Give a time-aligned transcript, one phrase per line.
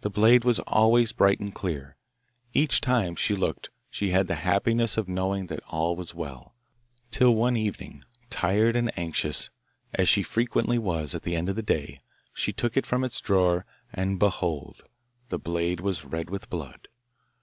[0.00, 1.98] The blade was always bright and clear;
[2.54, 6.54] each time she looked she had the happiness of knowing that all was well,
[7.10, 9.50] till one evening, tired and anxious,
[9.92, 11.98] as she frequently was at the end of the day,
[12.32, 14.82] she took it from its drawer, and behold!
[15.28, 16.88] the blade was red with blood.